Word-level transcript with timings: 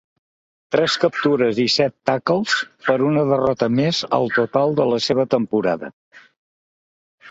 Tres 0.75 0.95
captures 1.03 1.59
i 1.65 1.65
set 1.73 1.95
tackles 2.11 2.57
per 2.89 2.97
una 3.11 3.27
derrota 3.35 3.71
més 3.83 4.03
al 4.21 4.29
total 4.41 4.77
de 4.83 4.93
la 4.97 5.03
seva 5.11 5.31
temporada. 5.39 5.97